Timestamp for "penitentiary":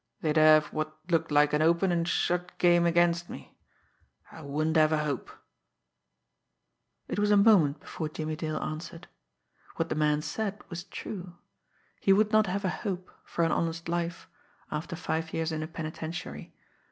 15.67-16.51